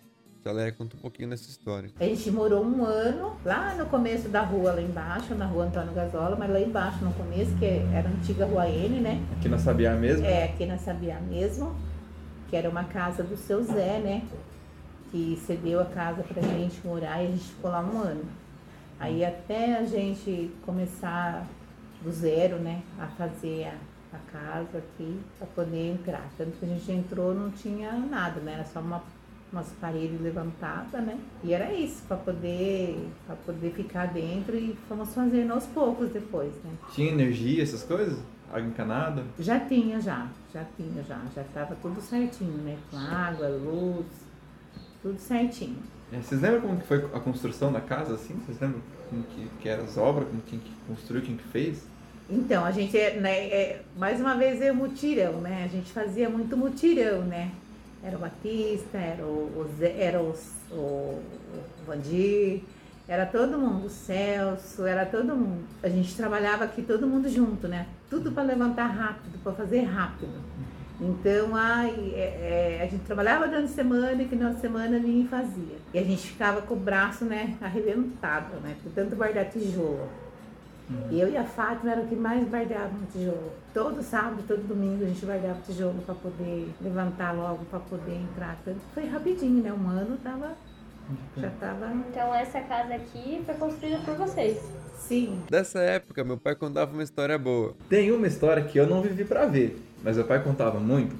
Já 0.43 0.51
Léa 0.51 0.73
conta 0.73 0.97
um 0.97 0.99
pouquinho 0.99 1.29
dessa 1.29 1.49
história. 1.49 1.89
A 1.97 2.03
gente 2.03 2.29
morou 2.29 2.65
um 2.65 2.83
ano 2.83 3.37
lá 3.45 3.75
no 3.75 3.85
começo 3.85 4.27
da 4.27 4.41
rua, 4.41 4.73
lá 4.73 4.81
embaixo, 4.81 5.33
na 5.35 5.45
rua 5.45 5.65
Antônio 5.65 5.93
Gazola, 5.93 6.35
mas 6.35 6.51
lá 6.51 6.59
embaixo 6.59 7.01
no 7.01 7.13
começo, 7.13 7.55
que 7.57 7.65
era 7.65 8.09
a 8.09 8.11
antiga 8.11 8.45
Rua 8.45 8.67
N, 8.67 8.99
né? 8.99 9.25
Aqui 9.37 9.47
na 9.47 9.57
Sabiá 9.57 9.93
mesmo? 9.93 10.25
É, 10.25 10.43
aqui 10.43 10.65
na 10.65 10.77
Sabiá 10.77 11.17
mesmo, 11.21 11.73
que 12.49 12.57
era 12.57 12.69
uma 12.69 12.83
casa 12.83 13.23
do 13.23 13.37
seu 13.37 13.63
Zé, 13.63 13.99
né? 13.99 14.23
Que 15.11 15.41
cedeu 15.45 15.79
a 15.79 15.85
casa 15.85 16.23
pra 16.23 16.41
gente 16.41 16.85
morar 16.85 17.23
e 17.23 17.27
a 17.27 17.31
gente 17.31 17.45
ficou 17.45 17.71
lá 17.71 17.79
um 17.79 18.01
ano. 18.01 18.25
Aí 18.99 19.23
até 19.23 19.77
a 19.77 19.85
gente 19.85 20.51
começar 20.65 21.47
do 22.01 22.11
zero, 22.11 22.57
né? 22.57 22.81
A 22.99 23.07
fazer 23.07 23.67
a, 23.67 24.17
a 24.17 24.19
casa 24.29 24.79
aqui 24.79 25.21
pra 25.37 25.47
poder 25.47 25.91
entrar. 25.93 26.29
Tanto 26.37 26.51
que 26.57 26.65
a 26.65 26.67
gente 26.67 26.91
entrou 26.91 27.33
não 27.33 27.49
tinha 27.49 27.93
nada, 27.93 28.41
né? 28.41 28.55
Era 28.55 28.65
só 28.65 28.81
uma, 28.81 29.01
umas 29.53 29.69
paredes 29.79 30.19
levantadas, 30.19 31.01
né? 31.05 31.17
E 31.43 31.53
era 31.53 31.71
isso, 31.71 32.03
pra 32.07 32.17
poder, 32.17 33.07
pra 33.25 33.35
poder 33.35 33.71
ficar 33.71 34.07
dentro 34.07 34.57
e 34.57 34.75
fomos 34.89 35.13
fazendo 35.13 35.53
aos 35.53 35.65
poucos 35.67 36.09
depois, 36.11 36.51
né? 36.63 36.71
Tinha 36.91 37.11
energia, 37.11 37.61
essas 37.61 37.83
coisas? 37.83 38.17
Água 38.51 38.67
encanada? 38.67 39.23
Já 39.39 39.59
tinha, 39.59 40.01
já. 40.01 40.27
Já 40.53 40.65
tinha, 40.75 41.03
já. 41.03 41.19
Já 41.33 41.41
estava 41.43 41.75
tudo 41.81 42.01
certinho, 42.01 42.57
né? 42.57 42.77
Com 42.89 42.97
água, 42.97 43.47
luz, 43.47 44.05
tudo 45.01 45.19
certinho. 45.19 45.77
É, 46.11 46.17
vocês 46.17 46.41
lembram 46.41 46.61
como 46.61 46.77
que 46.77 46.87
foi 46.87 47.05
a 47.13 47.19
construção 47.19 47.71
da 47.71 47.81
casa, 47.81 48.15
assim? 48.15 48.35
Vocês 48.45 48.59
lembram 48.59 48.81
como 49.09 49.23
que, 49.23 49.47
que 49.61 49.69
eram 49.69 49.83
as 49.83 49.97
obras, 49.97 50.27
como 50.27 50.41
quem 50.41 50.59
que 50.59 50.71
construiu, 50.87 51.21
quem 51.23 51.37
que 51.37 51.43
fez? 51.43 51.87
Então, 52.29 52.63
a 52.63 52.71
gente, 52.71 52.97
é, 52.97 53.19
né, 53.19 53.47
é, 53.47 53.81
mais 53.97 54.19
uma 54.19 54.35
vez, 54.35 54.61
é 54.61 54.71
mutirão, 54.71 55.41
né? 55.41 55.63
A 55.65 55.67
gente 55.67 55.91
fazia 55.91 56.29
muito 56.29 56.55
mutirão, 56.55 57.21
né? 57.23 57.51
Era 58.03 58.17
o 58.17 58.19
Batista, 58.19 58.97
era 58.97 59.23
o, 59.23 59.65
Zé, 59.77 59.95
era 59.97 60.21
o, 60.21 60.35
o, 60.71 60.75
o 60.75 61.85
Vandir, 61.87 62.61
era 63.07 63.25
todo 63.25 63.57
mundo, 63.57 63.85
o 63.85 63.89
Celso, 63.89 64.85
era 64.85 65.05
todo 65.05 65.35
mundo. 65.35 65.63
A 65.81 65.89
gente 65.89 66.15
trabalhava 66.15 66.65
aqui 66.65 66.81
todo 66.81 67.07
mundo 67.07 67.29
junto, 67.29 67.67
né? 67.67 67.87
Tudo 68.09 68.31
para 68.31 68.43
levantar 68.43 68.87
rápido, 68.87 69.39
para 69.43 69.53
fazer 69.53 69.81
rápido. 69.81 70.33
Então, 71.01 71.55
ai, 71.55 72.13
é, 72.15 72.77
é, 72.79 72.83
a 72.83 72.85
gente 72.87 73.03
trabalhava 73.03 73.47
durante 73.47 73.65
a 73.65 73.75
semana 73.75 74.21
e 74.21 74.27
final 74.27 74.53
de 74.53 74.61
semana 74.61 74.97
ninguém 74.99 75.27
fazia. 75.27 75.77
E 75.93 75.99
a 75.99 76.03
gente 76.03 76.27
ficava 76.27 76.61
com 76.61 76.75
o 76.75 76.79
braço, 76.79 77.25
né, 77.25 77.57
arrebentado, 77.61 78.55
né? 78.61 78.75
De 78.83 78.89
tanto 78.91 79.15
guardar 79.15 79.49
tijolo. 79.49 80.07
E 81.11 81.19
eu 81.19 81.29
e 81.29 81.37
a 81.37 81.43
Fátima 81.43 81.91
era 81.91 82.01
o 82.01 82.07
que 82.07 82.15
mais 82.15 82.47
guardava 82.49 82.89
no 82.89 83.05
tijolo. 83.07 83.51
Todo 83.73 84.01
sábado, 84.01 84.43
todo 84.47 84.67
domingo 84.67 85.03
a 85.03 85.07
gente 85.07 85.25
guardava 85.25 85.59
tijolo 85.65 86.01
para 86.05 86.15
poder 86.15 86.69
levantar 86.81 87.31
logo, 87.33 87.65
para 87.65 87.79
poder 87.79 88.15
entrar. 88.15 88.57
Tanto 88.63 88.79
foi 88.93 89.07
rapidinho, 89.07 89.63
né? 89.63 89.71
Um 89.71 89.87
ano 89.87 90.17
tava, 90.17 90.51
já 91.37 91.49
tava. 91.59 91.91
Então 92.09 92.33
essa 92.33 92.59
casa 92.61 92.95
aqui 92.95 93.41
foi 93.45 93.55
construída 93.55 93.99
por 93.99 94.15
vocês. 94.15 94.59
Sim, 94.97 95.41
Dessa 95.49 95.79
época, 95.79 96.23
meu 96.23 96.37
pai 96.37 96.55
contava 96.55 96.93
uma 96.93 97.03
história 97.03 97.37
boa. 97.37 97.75
Tem 97.89 98.11
uma 98.11 98.25
história 98.25 98.63
que 98.63 98.77
eu 98.77 98.87
não 98.87 99.01
vivi 99.01 99.25
pra 99.25 99.45
ver, 99.45 99.77
mas 100.01 100.15
meu 100.15 100.25
pai 100.25 100.41
contava 100.41 100.79
muito 100.79 101.13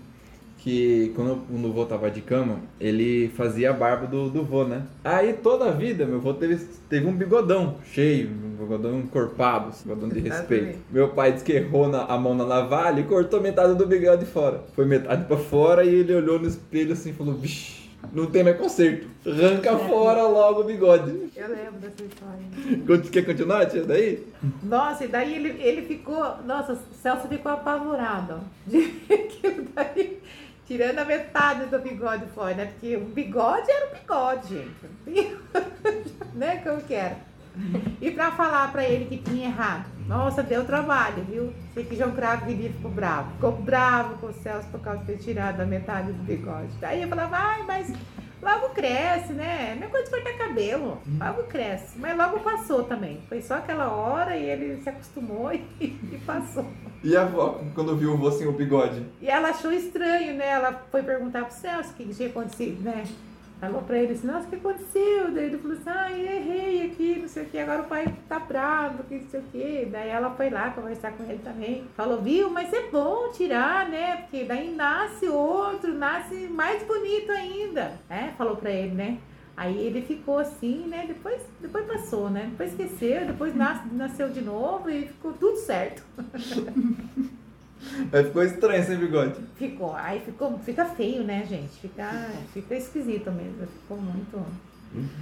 que 0.57 1.11
quando 1.15 1.41
o 1.49 1.67
avô 1.67 1.85
tava 1.85 2.09
de 2.09 2.21
cama, 2.21 2.59
ele 2.79 3.29
fazia 3.35 3.71
a 3.71 3.73
barba 3.73 4.07
do, 4.07 4.29
do 4.29 4.43
vô, 4.43 4.63
né? 4.63 4.83
Aí 5.03 5.33
toda 5.33 5.65
a 5.65 5.71
vida 5.71 6.05
meu 6.05 6.17
avô 6.17 6.33
teve, 6.33 6.55
teve 6.89 7.05
um 7.05 7.13
bigodão 7.13 7.75
cheio, 7.91 8.29
um 8.29 8.55
bigodão 8.57 8.99
encorpado, 8.99 9.69
assim, 9.69 9.89
bigodão 9.89 10.09
de 10.09 10.19
respeito. 10.27 10.79
Meu 10.89 11.09
pai 11.09 11.33
disse 11.33 11.43
que 11.43 11.53
errou 11.53 11.89
na, 11.89 12.05
a 12.05 12.17
mão 12.17 12.33
na 12.33 12.45
navalha 12.45 13.01
e 13.01 13.03
cortou 13.03 13.41
metade 13.41 13.75
do 13.75 13.85
bigode 13.85 14.25
fora. 14.25 14.63
Foi 14.73 14.85
metade 14.85 15.25
pra 15.25 15.37
fora 15.37 15.83
e 15.83 15.93
ele 15.93 16.13
olhou 16.13 16.39
no 16.39 16.47
espelho 16.47 16.93
assim 16.93 17.09
e 17.09 17.13
falou, 17.13 17.33
vixe, 17.33 17.82
não 18.11 18.25
tem 18.27 18.43
mais 18.43 18.57
conserto. 18.57 19.07
Arranca 19.25 19.77
fora 19.77 20.23
logo 20.23 20.61
o 20.61 20.63
bigode. 20.63 21.31
eu 21.35 21.47
lembro 21.47 21.79
dessa 21.79 22.03
história. 22.03 23.09
Quer 23.11 23.25
continuar, 23.25 23.65
tia? 23.67 23.83
Daí? 23.83 24.27
Nossa, 24.61 25.05
e 25.05 25.07
daí 25.07 25.35
ele, 25.35 25.61
ele 25.61 25.81
ficou. 25.83 26.37
Nossa, 26.45 26.73
o 26.73 26.77
Celso 27.01 27.27
ficou 27.27 27.51
apavorado, 27.51 28.41
daí, 29.73 30.19
tirando 30.67 30.99
a 30.99 31.05
metade 31.05 31.65
do 31.67 31.79
bigode 31.79 32.25
fora, 32.35 32.53
né? 32.55 32.65
Porque 32.65 32.97
o 32.97 33.05
bigode 33.05 33.71
era 33.71 33.87
o 33.87 33.99
bigode, 33.99 34.47
gente. 34.47 35.33
né? 36.35 36.57
Como 36.57 36.81
que 36.81 36.93
era? 36.93 37.17
E 38.01 38.11
pra 38.11 38.31
falar 38.31 38.71
pra 38.71 38.83
ele 38.83 39.05
que 39.05 39.17
tinha 39.17 39.47
errado. 39.47 39.85
Nossa, 40.07 40.43
deu 40.43 40.65
trabalho, 40.65 41.23
viu? 41.23 41.53
Sei 41.73 41.85
que 41.85 41.95
João 41.95 42.11
Cravo 42.11 42.45
queria 42.45 42.71
ficou 42.71 42.91
bravo. 42.91 43.31
Ficou 43.33 43.51
bravo 43.53 44.17
com 44.17 44.27
o 44.27 44.33
Celso 44.33 44.67
por 44.69 44.79
causa 44.81 44.99
de 44.99 45.05
ter 45.05 45.17
tirado 45.17 45.61
a 45.61 45.65
metade 45.65 46.11
do 46.11 46.23
bigode. 46.23 46.71
Daí 46.79 47.01
eu 47.01 47.07
falava, 47.07 47.37
ai, 47.37 47.63
mas 47.65 47.93
Logo 48.43 48.69
cresce, 48.69 49.31
né? 49.31 49.75
Não 49.79 49.87
é 49.87 49.89
coisa 49.89 50.05
de 50.05 50.11
cortar 50.11 50.37
cabelo. 50.37 51.01
Logo 51.17 51.43
cresce. 51.43 51.97
Mas 51.97 52.17
logo 52.17 52.41
passou 52.41 52.83
também. 52.83 53.21
Foi 53.29 53.41
só 53.41 53.55
aquela 53.55 53.89
hora 53.89 54.35
e 54.35 54.43
ele 54.43 54.81
se 54.81 54.89
acostumou 54.89 55.53
e, 55.55 55.63
e 55.79 56.21
passou. 56.25 56.65
E 57.01 57.15
a 57.15 57.21
avó, 57.21 57.61
quando 57.73 57.95
viu 57.95 58.13
o 58.13 58.17
vô 58.17 58.29
sem 58.31 58.45
o 58.45 58.51
bigode? 58.51 59.05
E 59.21 59.29
ela 59.29 59.49
achou 59.49 59.71
estranho, 59.71 60.35
né? 60.35 60.49
Ela 60.49 60.83
foi 60.91 61.01
perguntar 61.01 61.45
pro 61.45 61.53
Celso 61.53 61.91
o 61.91 61.93
que 61.93 62.13
tinha 62.13 62.29
acontecido, 62.29 62.83
né? 62.83 63.05
Falou 63.63 63.81
pra 63.83 63.97
ele 63.97 64.11
assim, 64.11 64.27
nossa, 64.27 64.45
o 64.45 64.49
que 64.49 64.55
aconteceu? 64.57 65.31
Daí 65.31 65.45
ele 65.45 65.57
falou 65.57 65.77
assim, 65.77 65.89
ah, 65.89 66.11
errei 66.11 66.85
aqui, 66.91 67.17
não 67.21 67.29
sei 67.29 67.43
o 67.43 67.45
que, 67.45 67.57
agora 67.57 67.83
o 67.83 67.85
pai 67.85 68.13
tá 68.27 68.37
bravo, 68.37 69.05
que 69.05 69.15
não 69.15 69.29
sei 69.29 69.39
o 69.39 69.43
que. 69.43 69.87
Daí 69.89 70.09
ela 70.09 70.31
foi 70.31 70.49
lá 70.49 70.71
conversar 70.71 71.13
com 71.13 71.23
ele 71.23 71.39
também. 71.41 71.85
Falou, 71.95 72.21
viu, 72.21 72.49
mas 72.49 72.73
é 72.73 72.89
bom 72.89 73.29
tirar, 73.31 73.87
né? 73.87 74.17
Porque 74.17 74.43
daí 74.43 74.75
nasce 74.75 75.29
outro, 75.29 75.93
nasce 75.93 76.35
mais 76.49 76.83
bonito 76.83 77.31
ainda. 77.31 77.93
É, 78.09 78.31
falou 78.37 78.57
pra 78.57 78.69
ele, 78.69 78.95
né? 78.95 79.17
Aí 79.55 79.77
ele 79.77 80.01
ficou 80.01 80.39
assim, 80.39 80.85
né? 80.87 81.05
Depois, 81.07 81.41
depois 81.61 81.85
passou, 81.85 82.29
né? 82.29 82.47
Depois 82.51 82.71
esqueceu, 82.71 83.25
depois 83.27 83.55
nas- 83.55 83.89
nasceu 83.93 84.27
de 84.29 84.41
novo 84.41 84.89
e 84.89 85.07
ficou 85.07 85.31
tudo 85.31 85.55
certo. 85.55 86.03
Aí 88.11 88.23
ficou 88.23 88.43
estranho 88.43 88.83
sem 88.83 88.97
bigode. 88.97 89.39
Ficou, 89.55 89.93
aí 89.95 90.19
ficou, 90.19 90.57
fica 90.59 90.85
feio, 90.85 91.23
né, 91.23 91.45
gente? 91.47 91.79
Fica, 91.79 92.29
fica 92.53 92.75
esquisito 92.75 93.31
mesmo, 93.31 93.67
ficou 93.67 93.97
muito. 93.97 94.43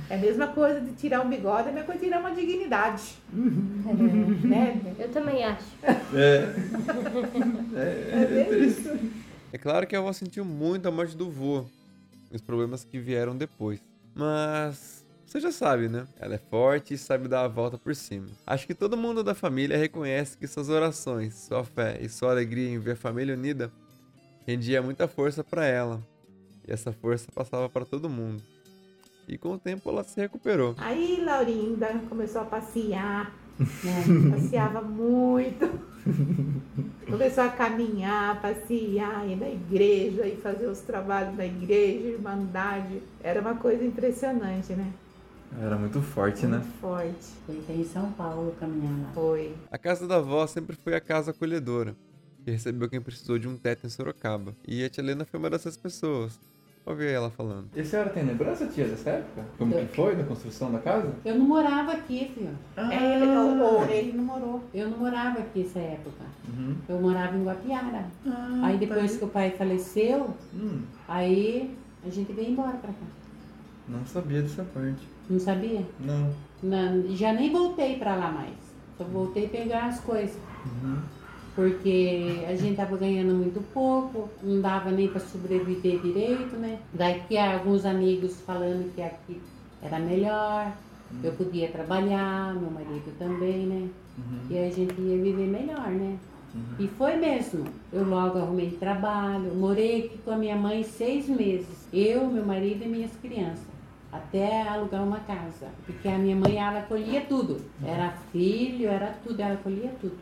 É 0.09 0.15
a 0.15 0.17
mesma 0.17 0.47
coisa 0.47 0.81
de 0.81 0.91
tirar 0.93 1.21
um 1.21 1.29
bigode, 1.29 1.67
é 1.67 1.71
a 1.71 1.73
mesma 1.73 1.85
coisa 1.85 1.99
de 2.01 2.05
tirar 2.07 2.19
uma 2.19 2.31
dignidade. 2.31 3.15
É, 3.33 4.43
né? 4.47 4.95
Eu 4.99 5.09
também 5.09 5.43
acho. 5.43 5.65
É. 6.13 6.53
É, 7.73 8.41
é 8.41 8.43
triste. 8.43 9.11
É 9.53 9.57
claro 9.57 9.87
que 9.87 9.95
a 9.95 9.99
avó 9.99 10.11
sentiu 10.11 10.43
muito 10.43 10.87
a 10.87 10.91
morte 10.91 11.15
do 11.15 11.29
vô 11.29 11.63
e 12.29 12.35
os 12.35 12.41
problemas 12.41 12.83
que 12.83 12.99
vieram 12.99 13.35
depois. 13.35 13.81
Mas 14.13 15.00
você 15.31 15.39
já 15.39 15.51
sabe, 15.53 15.87
né? 15.87 16.05
Ela 16.19 16.35
é 16.35 16.37
forte 16.37 16.93
e 16.93 16.97
sabe 16.97 17.29
dar 17.29 17.45
a 17.45 17.47
volta 17.47 17.77
por 17.77 17.95
cima. 17.95 18.27
Acho 18.45 18.67
que 18.67 18.75
todo 18.75 18.97
mundo 18.97 19.23
da 19.23 19.33
família 19.33 19.77
reconhece 19.77 20.37
que 20.37 20.45
suas 20.45 20.67
orações, 20.67 21.35
sua 21.35 21.63
fé 21.63 21.97
e 22.01 22.09
sua 22.09 22.31
alegria 22.31 22.69
em 22.69 22.77
ver 22.77 22.91
a 22.91 22.95
família 22.97 23.33
unida 23.33 23.71
rendia 24.45 24.81
muita 24.81 25.07
força 25.07 25.41
para 25.41 25.65
ela. 25.65 26.01
E 26.67 26.73
essa 26.73 26.91
força 26.91 27.31
passava 27.33 27.69
para 27.69 27.85
todo 27.85 28.09
mundo. 28.09 28.43
E 29.25 29.37
com 29.37 29.53
o 29.53 29.57
tempo 29.57 29.89
ela 29.89 30.03
se 30.03 30.19
recuperou. 30.19 30.75
Aí 30.77 31.21
Laurinda 31.23 31.87
começou 32.09 32.41
a 32.41 32.45
passear, 32.45 33.33
né? 33.57 34.03
passeava 34.31 34.81
muito. 34.81 35.65
Começou 37.09 37.45
a 37.45 37.49
caminhar, 37.49 38.41
passear, 38.41 39.25
ir 39.29 39.37
na 39.37 39.49
igreja 39.49 40.27
e 40.27 40.35
fazer 40.35 40.67
os 40.67 40.81
trabalhos 40.81 41.37
da 41.37 41.45
igreja, 41.45 42.09
irmandade. 42.09 43.01
Era 43.23 43.39
uma 43.39 43.55
coisa 43.55 43.85
impressionante, 43.85 44.73
né? 44.73 44.91
Era 45.59 45.75
muito 45.77 46.01
forte, 46.01 46.45
né? 46.45 46.57
Muito 46.57 46.79
forte. 46.79 47.27
Foi 47.45 47.57
até 47.59 47.73
em 47.73 47.83
São 47.83 48.11
Paulo 48.13 48.55
caminhar 48.59 48.93
lá. 49.01 49.11
Foi. 49.13 49.55
A 49.71 49.77
casa 49.77 50.07
da 50.07 50.17
avó 50.17 50.45
sempre 50.47 50.75
foi 50.75 50.95
a 50.95 51.01
casa 51.01 51.31
acolhedora, 51.31 51.95
que 52.43 52.51
recebeu 52.51 52.89
quem 52.89 53.01
precisou 53.01 53.37
de 53.37 53.47
um 53.47 53.57
teto 53.57 53.85
em 53.85 53.89
Sorocaba. 53.89 54.55
E 54.67 54.83
a 54.83 54.89
tia 54.89 55.03
Helena 55.03 55.25
foi 55.25 55.39
uma 55.39 55.49
dessas 55.49 55.75
pessoas. 55.77 56.39
Ouvi 56.83 57.05
ela 57.05 57.29
falando. 57.29 57.67
E 57.75 57.79
a 57.81 57.85
senhora 57.85 58.09
tem 58.09 58.23
lembrança, 58.23 58.65
tia, 58.65 58.87
dessa 58.87 59.11
época? 59.11 59.45
Como 59.55 59.71
que 59.71 59.85
foi 59.95 60.15
na 60.15 60.23
construção 60.23 60.71
da 60.71 60.79
casa? 60.79 61.13
Eu 61.23 61.35
não 61.37 61.45
morava 61.45 61.91
aqui, 61.91 62.31
filho. 62.33 62.57
É, 62.75 63.15
ele, 63.17 63.23
ele 63.99 64.11
não 64.13 64.23
morou. 64.23 64.63
Eu 64.73 64.89
não 64.89 64.97
morava 64.97 65.39
aqui 65.39 65.59
nessa 65.59 65.77
época. 65.77 66.25
Uhum. 66.47 66.75
Eu 66.89 66.99
morava 66.99 67.37
em 67.37 67.43
Guapiara. 67.43 68.07
Ah, 68.25 68.61
aí 68.63 68.77
depois 68.79 69.15
que 69.15 69.23
o 69.23 69.27
pai 69.27 69.51
faleceu, 69.51 70.33
Hum, 70.55 70.81
aí 71.07 71.77
a 72.03 72.09
gente 72.09 72.33
veio 72.33 72.49
embora 72.49 72.77
pra 72.77 72.91
cá. 72.91 73.05
Não 73.91 74.05
sabia 74.05 74.41
dessa 74.41 74.63
parte. 74.63 75.07
Não 75.29 75.39
sabia? 75.39 75.85
Não. 75.99 76.33
Não, 76.63 77.15
já 77.15 77.33
nem 77.33 77.51
voltei 77.51 77.97
pra 77.97 78.15
lá 78.15 78.31
mais. 78.31 78.53
Só 78.97 79.03
voltei 79.03 79.47
pegar 79.47 79.87
as 79.87 79.99
coisas. 79.99 80.37
Uhum. 80.65 80.99
Porque 81.55 82.45
a 82.47 82.55
gente 82.55 82.77
tava 82.77 82.95
ganhando 82.95 83.33
muito 83.33 83.61
pouco, 83.73 84.29
não 84.41 84.61
dava 84.61 84.89
nem 84.89 85.09
para 85.09 85.19
sobreviver 85.19 85.99
direito, 85.99 86.55
né? 86.55 86.79
Daqui 86.93 87.37
alguns 87.37 87.85
amigos 87.85 88.39
falando 88.41 88.93
que 88.95 89.01
aqui 89.01 89.41
era 89.81 89.99
melhor, 89.99 90.71
eu 91.21 91.33
podia 91.33 91.67
trabalhar, 91.67 92.53
meu 92.55 92.71
marido 92.71 93.11
também, 93.19 93.65
né? 93.65 93.89
Uhum. 94.17 94.39
E 94.49 94.57
a 94.59 94.69
gente 94.69 94.93
ia 95.01 95.21
viver 95.21 95.47
melhor, 95.47 95.89
né? 95.89 96.17
E 96.79 96.87
foi 96.87 97.15
mesmo. 97.15 97.65
Eu 97.91 98.05
logo 98.05 98.37
arrumei 98.37 98.71
trabalho, 98.71 99.53
morei 99.55 100.05
aqui 100.05 100.17
com 100.19 100.31
a 100.31 100.37
minha 100.37 100.55
mãe 100.55 100.83
seis 100.83 101.27
meses. 101.27 101.87
Eu, 101.93 102.27
meu 102.27 102.45
marido 102.45 102.83
e 102.83 102.87
minhas 102.87 103.11
crianças. 103.21 103.70
Até 104.11 104.67
alugar 104.67 105.03
uma 105.03 105.19
casa. 105.21 105.69
Porque 105.85 106.07
a 106.07 106.17
minha 106.17 106.35
mãe, 106.35 106.57
ela 106.57 106.81
colhia 106.81 107.21
tudo. 107.21 107.61
Era 107.83 108.11
filho, 108.31 108.87
era 108.87 109.13
tudo, 109.23 109.39
ela 109.39 109.57
colhia 109.57 109.93
tudo. 110.01 110.17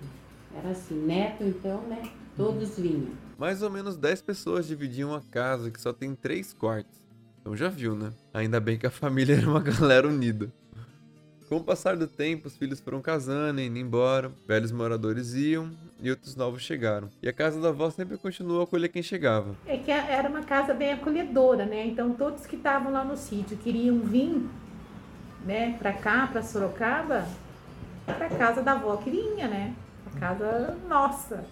Era 0.56 0.70
assim, 0.70 0.96
neto 0.96 1.44
então, 1.44 1.82
né? 1.84 2.04
Todos 2.36 2.78
vinham. 2.78 3.12
Mais 3.38 3.62
ou 3.62 3.70
menos 3.70 3.98
10 3.98 4.22
pessoas 4.22 4.68
dividiam 4.68 5.14
a 5.14 5.22
casa 5.22 5.72
que 5.72 5.82
só 5.82 5.92
tem 5.92 6.14
3 6.16 6.54
quartos. 6.54 7.00
Então 7.42 7.56
já 7.56 7.70
viu, 7.70 7.96
né? 7.96 8.12
Ainda 8.34 8.60
bem 8.60 8.78
que 8.78 8.86
a 8.86 8.92
família 8.92 9.36
era 9.38 9.50
uma 9.50 9.62
galera 9.62 10.08
unida. 10.08 10.52
Com 11.48 11.58
o 11.58 11.64
passar 11.64 11.98
do 11.98 12.06
tempo, 12.06 12.48
os 12.48 12.56
filhos 12.56 12.80
foram 12.80 13.02
casando 13.02 13.60
e 13.60 13.66
indo 13.66 13.80
embora, 13.80 14.32
velhos 14.48 14.72
moradores 14.72 15.34
iam 15.34 15.72
e 16.02 16.10
outros 16.10 16.36
novos 16.36 16.62
chegaram. 16.62 17.10
E 17.22 17.28
a 17.28 17.34
casa 17.34 17.60
da 17.60 17.70
avó 17.70 17.90
sempre 17.90 18.18
continuou 18.18 18.62
a 18.62 18.64
acolher 18.64 18.90
quem 18.90 19.04
chegava. 19.04 19.56
É 19.66 19.78
que 19.78 19.92
era 19.92 20.30
uma 20.30 20.44
casa 20.44 20.74
bem 20.74 20.94
acolhedora, 20.94 21.66
né? 21.66 21.86
Então 21.86 22.14
todos 22.14 22.46
que 22.46 22.56
estavam 22.56 22.92
lá 22.92 23.04
no 23.04 23.18
sítio 23.18 23.58
queriam 23.58 24.00
vir, 24.00 24.48
né, 25.46 25.76
pra 25.78 25.94
cá, 25.94 26.28
pra 26.32 26.42
Sorocaba, 26.42 27.26
pra 28.06 28.30
casa 28.30 28.62
da 28.62 28.74
avó 28.74 28.98
que 28.98 29.10
vinha, 29.10 29.48
né? 29.48 29.74
A 30.16 30.20
casa 30.20 30.78
nossa. 30.88 31.46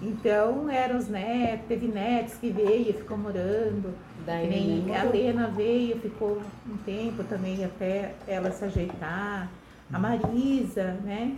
Então 0.00 0.68
eram 0.68 0.98
os 0.98 1.08
netos, 1.08 1.66
teve 1.68 1.86
netos 1.86 2.34
que 2.34 2.50
veio 2.50 2.90
e 2.90 2.92
ficou 2.92 3.16
morando. 3.16 3.94
Daí 4.26 4.48
nem 4.48 4.96
a. 4.96 5.04
Lena 5.04 5.48
veio, 5.48 5.98
ficou 6.00 6.42
um 6.68 6.76
tempo 6.78 7.22
também 7.24 7.64
até 7.64 8.14
ela 8.26 8.50
se 8.50 8.64
ajeitar. 8.64 9.48
A 9.92 9.98
Marisa, 9.98 10.94
né? 11.04 11.36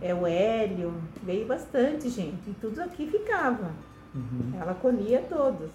É 0.00 0.14
o 0.14 0.26
Hélio, 0.26 0.94
veio 1.22 1.46
bastante 1.46 2.08
gente. 2.08 2.48
E 2.48 2.54
tudo 2.60 2.80
aqui 2.80 3.06
ficava. 3.06 3.70
Ela 4.60 4.74
colhia 4.74 5.20
todos. 5.28 5.70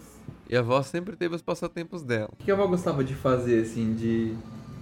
E 0.49 0.55
a 0.55 0.59
avó 0.59 0.81
sempre 0.83 1.15
teve 1.15 1.35
os 1.35 1.41
passatempos 1.41 2.03
dela. 2.03 2.29
O 2.33 2.43
que 2.43 2.51
a 2.51 2.53
avó 2.53 2.67
gostava 2.67 3.03
de 3.03 3.15
fazer, 3.15 3.63
assim, 3.63 3.93
de 3.93 4.35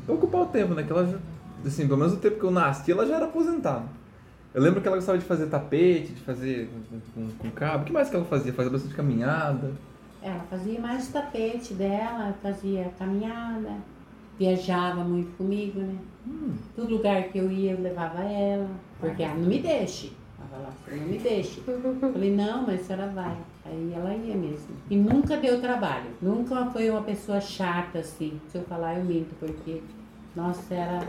ocupar 0.08 0.42
o 0.42 0.46
tempo, 0.48 0.74
né? 0.74 0.84
Que 0.84 0.92
ela, 0.92 1.20
assim, 1.66 1.86
pelo 1.88 2.00
menos 2.00 2.14
o 2.14 2.18
tempo 2.18 2.38
que 2.40 2.44
eu 2.44 2.52
nasci, 2.52 2.92
ela 2.92 3.06
já 3.06 3.16
era 3.16 3.26
aposentada. 3.26 3.86
Eu 4.54 4.62
lembro 4.62 4.82
que 4.82 4.88
ela 4.88 4.98
gostava 4.98 5.18
de 5.18 5.26
fazer 5.26 5.48
tapete, 5.48 6.14
de 6.14 6.22
fazer 6.22 6.70
com, 7.14 7.22
com- 7.22 7.32
com 7.38 7.52
cabo. 7.52 7.84
O 7.84 7.86
que 7.86 7.94
mais 7.94 8.10
que 8.10 8.16
ela 8.16 8.26
fazia? 8.26 8.54
Fazia 8.54 8.72
bastante 8.72 8.94
caminhada. 8.96 9.72
Ela 10.22 10.44
fazia 10.50 10.80
mais 10.80 11.08
tapete 11.10 11.74
dela, 11.74 12.34
fazia 12.42 12.92
caminhada, 13.00 13.72
viajava 14.38 15.04
muito 15.04 15.36
comigo, 15.38 15.80
né? 15.80 15.96
Hum, 16.28 16.54
Todo 16.76 16.96
lugar 16.96 17.24
que 17.24 17.38
eu 17.38 17.52
ia, 17.52 17.72
eu 17.74 17.82
levava 17.82 18.24
ela, 18.24 18.68
porque 19.00 19.24
ela 19.24 19.36
não 19.36 19.48
me 19.48 19.60
deixe. 19.60 20.12
Ela 20.40 20.48
falava, 20.50 20.74
"Você 20.86 20.96
não 20.96 21.08
me 21.08 21.18
deixe. 21.18 21.62
Falei, 22.14 22.32
não, 22.36 22.64
mas 22.66 22.82
a 22.82 22.84
senhora 22.84 23.08
vai. 23.14 23.38
Aí 23.66 23.94
ela 23.96 24.14
ia 24.14 24.36
mesmo. 24.36 24.76
E 24.90 24.96
nunca 24.96 25.38
deu 25.38 25.60
trabalho. 25.62 26.10
Nunca 26.22 26.66
foi 26.68 26.90
uma 26.90 27.02
pessoa 27.02 27.40
chata 27.40 28.00
assim. 28.00 28.40
Se 28.50 28.58
eu 28.58 28.64
falar, 28.64 28.98
eu 28.98 29.04
minto, 29.06 29.34
porque, 29.40 29.82
nossa, 30.36 30.74
ela 30.74 31.00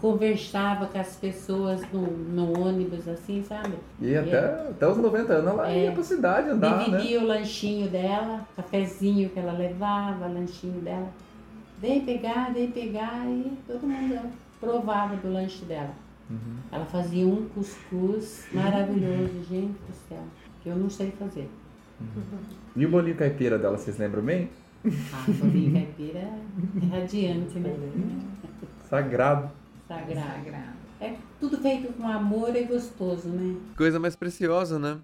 conversava 0.00 0.86
com 0.86 0.98
as 0.98 1.14
pessoas 1.16 1.80
no, 1.92 2.02
no 2.02 2.60
ônibus, 2.60 3.06
assim, 3.06 3.42
sabe? 3.48 3.74
E 4.00 4.16
até, 4.16 4.38
até 4.70 4.88
os 4.88 4.96
90 4.98 5.32
anos 5.32 5.52
ela 5.52 5.70
É. 5.70 5.84
ia 5.84 5.92
pra 5.92 6.02
cidade 6.02 6.48
andar, 6.50 6.78
né? 6.90 6.96
Dividia 6.98 7.20
o 7.20 7.26
lanchinho 7.26 7.88
dela, 7.88 8.40
cafezinho 8.56 9.28
que 9.30 9.38
ela 9.38 9.52
levava, 9.52 10.26
lanchinho 10.26 10.80
dela. 10.80 11.08
Vem 11.82 12.04
pegar, 12.04 12.54
vem 12.54 12.70
pegar 12.70 13.26
e 13.26 13.58
todo 13.66 13.88
mundo 13.88 14.32
provava 14.60 15.16
do 15.16 15.32
lanche 15.32 15.64
dela. 15.64 15.92
Uhum. 16.30 16.58
Ela 16.70 16.86
fazia 16.86 17.26
um 17.26 17.48
cuscuz 17.48 18.46
maravilhoso, 18.52 19.42
gente 19.48 19.72
do 19.72 19.92
céu, 20.08 20.22
que 20.62 20.68
eu 20.68 20.76
não 20.76 20.88
sei 20.88 21.10
fazer. 21.10 21.50
E 22.76 22.86
o 22.86 22.88
bolinho 22.88 23.16
caipira 23.16 23.58
dela, 23.58 23.76
vocês 23.76 23.98
lembram 23.98 24.22
bem? 24.22 24.48
Ah, 25.12 25.24
o 25.26 25.32
bolinho 25.32 25.72
caipira 25.72 26.20
é 26.20 26.86
radiante, 26.86 27.58
né? 27.58 27.76
Sagrado. 28.88 29.50
Sagrado. 29.88 30.50
É 31.00 31.16
tudo 31.40 31.58
feito 31.58 31.92
com 31.94 32.06
amor 32.06 32.54
e 32.54 32.62
gostoso, 32.62 33.28
né? 33.28 33.56
Coisa 33.76 33.98
mais 33.98 34.14
preciosa, 34.14 34.78
né? 34.78 35.00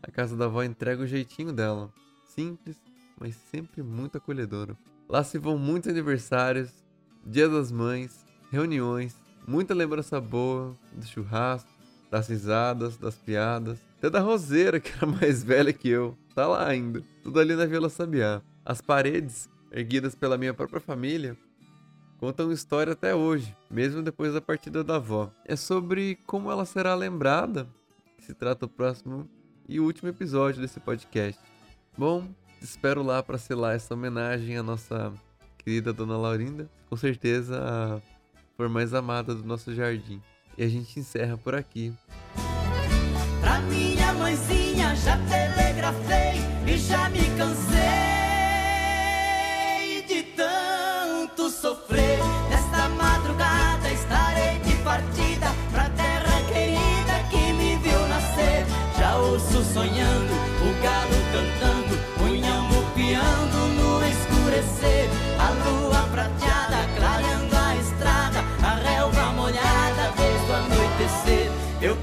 A 0.00 0.12
casa 0.12 0.36
da 0.36 0.44
avó 0.44 0.62
entrega 0.62 1.02
o 1.02 1.06
jeitinho 1.08 1.52
dela. 1.52 1.90
Simples, 2.24 2.80
mas 3.18 3.34
sempre 3.34 3.82
muito 3.82 4.16
acolhedora. 4.16 4.76
Lá 5.08 5.22
se 5.22 5.38
vão 5.38 5.58
muitos 5.58 5.90
aniversários, 5.90 6.70
dia 7.24 7.48
das 7.48 7.70
mães, 7.70 8.24
reuniões, 8.50 9.16
muita 9.46 9.74
lembrança 9.74 10.20
boa 10.20 10.76
do 10.92 11.06
churrasco, 11.06 11.70
das 12.10 12.28
risadas, 12.28 12.96
das 12.96 13.16
piadas. 13.16 13.78
Até 13.98 14.08
da 14.10 14.20
Roseira, 14.20 14.78
que 14.80 14.92
era 14.92 15.06
mais 15.06 15.42
velha 15.42 15.72
que 15.72 15.88
eu. 15.88 16.16
Tá 16.34 16.46
lá 16.46 16.66
ainda. 16.66 17.02
Tudo 17.22 17.38
ali 17.40 17.54
na 17.54 17.66
Vila 17.66 17.88
Sabiá. 17.88 18.42
As 18.64 18.80
paredes 18.80 19.48
erguidas 19.70 20.14
pela 20.14 20.38
minha 20.38 20.54
própria 20.54 20.80
família, 20.80 21.36
contam 22.18 22.52
história 22.52 22.92
até 22.92 23.14
hoje, 23.14 23.54
mesmo 23.68 24.02
depois 24.02 24.32
da 24.32 24.40
partida 24.40 24.84
da 24.84 24.96
avó. 24.96 25.30
É 25.44 25.56
sobre 25.56 26.16
como 26.26 26.50
ela 26.50 26.64
será 26.64 26.94
lembrada, 26.94 27.66
que 28.16 28.24
se 28.24 28.32
trata 28.32 28.66
o 28.66 28.68
próximo 28.68 29.28
e 29.68 29.80
último 29.80 30.08
episódio 30.08 30.60
desse 30.60 30.78
podcast. 30.78 31.40
Bom, 31.98 32.28
espero 32.64 33.02
lá 33.02 33.22
para 33.22 33.36
selar 33.38 33.76
essa 33.76 33.92
homenagem 33.94 34.56
à 34.56 34.62
nossa 34.62 35.12
querida 35.58 35.92
Dona 35.92 36.16
Laurinda, 36.16 36.68
com 36.88 36.96
certeza 36.96 37.60
a 37.62 38.00
flor 38.56 38.68
mais 38.68 38.94
amada 38.94 39.34
do 39.34 39.44
nosso 39.44 39.74
jardim. 39.74 40.20
E 40.56 40.64
a 40.64 40.68
gente 40.68 40.98
encerra 40.98 41.36
por 41.36 41.54
aqui. 41.54 41.92
Pra 43.40 43.60
minha 43.60 44.12
mãezinha 44.14 44.94
já 44.96 45.18
telegrafei 45.18 46.40
e 46.66 46.78
já 46.78 47.10
me 47.10 47.24
cansei 47.36 47.74
de 50.06 50.22
tanto 50.34 51.50
sofrer. 51.50 52.18
Nesta 52.48 52.88
madrugada 52.90 53.90
estarei 53.90 54.58
de 54.60 54.76
partida 54.82 55.48
pra 55.72 55.90
terra 55.90 56.40
querida 56.48 57.28
que 57.30 57.52
me 57.52 57.76
viu 57.76 58.08
nascer. 58.08 58.64
Já 58.96 59.16
ouço 59.16 59.62
sonhando, 59.64 60.32
o 60.62 60.82
galo 60.82 61.18
cantando, 61.32 61.83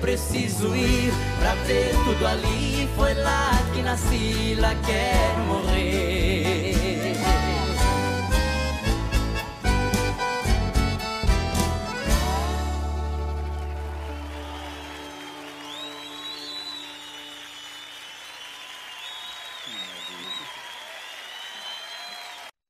preciso 0.02 0.76
ir 0.76 1.14
pra 1.40 1.54
ver 1.66 1.92
tudo 2.04 2.28
ali. 2.28 2.90
Foi 2.96 3.14
lá 3.14 3.52
que 3.74 3.82
nasci, 3.82 4.56
lá 4.56 4.74
quero 4.86 5.40
morrer. 5.46 6.72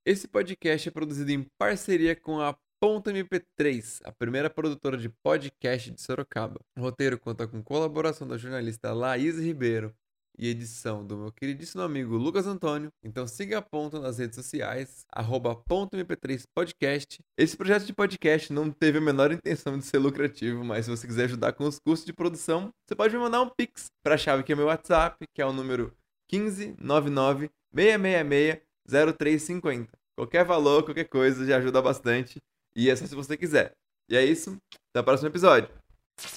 Esse 0.03 0.27
podcast 0.27 0.89
é 0.89 0.91
produzido 0.91 1.31
em 1.31 1.45
parceria 1.57 2.15
com 2.15 2.41
a 2.41 2.57
Ponta 2.83 3.13
MP3, 3.13 4.01
a 4.03 4.11
primeira 4.11 4.49
produtora 4.49 4.97
de 4.97 5.07
podcast 5.07 5.91
de 5.91 6.01
Sorocaba. 6.01 6.59
O 6.75 6.81
roteiro 6.81 7.19
conta 7.19 7.47
com 7.47 7.61
colaboração 7.61 8.27
da 8.27 8.39
jornalista 8.39 8.91
Laís 8.91 9.37
Ribeiro 9.37 9.93
e 10.35 10.47
edição 10.47 11.05
do 11.05 11.15
meu 11.15 11.31
queridíssimo 11.31 11.83
amigo 11.83 12.17
Lucas 12.17 12.47
Antônio. 12.47 12.91
Então 13.03 13.27
siga 13.27 13.59
a 13.59 13.61
Ponta 13.61 13.99
nas 13.99 14.17
redes 14.17 14.35
sociais, 14.35 15.05
arroba 15.13 15.55
Ponta 15.55 15.95
MP3 15.95 16.41
Podcast. 16.55 17.19
Esse 17.37 17.55
projeto 17.55 17.85
de 17.85 17.93
podcast 17.93 18.51
não 18.51 18.71
teve 18.71 18.97
a 18.97 19.01
menor 19.01 19.31
intenção 19.31 19.77
de 19.77 19.85
ser 19.85 19.99
lucrativo, 19.99 20.65
mas 20.65 20.85
se 20.85 20.89
você 20.89 21.05
quiser 21.05 21.25
ajudar 21.25 21.53
com 21.53 21.65
os 21.65 21.77
custos 21.77 22.07
de 22.07 22.13
produção, 22.13 22.73
você 22.83 22.95
pode 22.95 23.15
me 23.15 23.21
mandar 23.21 23.43
um 23.43 23.49
pix 23.55 23.91
para 24.03 24.15
a 24.15 24.17
chave 24.17 24.41
que 24.41 24.53
é 24.53 24.55
meu 24.55 24.65
WhatsApp, 24.65 25.23
que 25.35 25.39
é 25.43 25.45
o 25.45 25.53
número 25.53 25.95
1599 26.33 27.51
666 27.75 28.59
0350. 28.87 29.91
Qualquer 30.17 30.43
valor, 30.43 30.83
qualquer 30.83 31.05
coisa 31.05 31.45
já 31.45 31.57
ajuda 31.57 31.79
bastante. 31.79 32.41
E 32.75 32.89
é 32.89 32.95
só 32.95 33.05
se 33.05 33.15
você 33.15 33.35
quiser. 33.35 33.71
E 34.09 34.15
é 34.15 34.23
isso. 34.25 34.57
Até 34.89 35.01
o 35.01 35.03
próximo 35.03 35.29
episódio. 35.29 35.69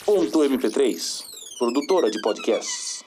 Ponto 0.04 0.38
MP3, 0.40 1.24
produtora 1.58 2.10
de 2.10 2.20
podcasts. 2.22 3.04